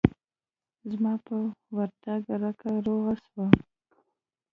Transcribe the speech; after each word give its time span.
زما 0.91 1.13
په 1.25 1.37
ورتگ 1.77 2.23
رکه 2.43 2.71
روغه 2.85 3.13
سوه. 3.25 3.47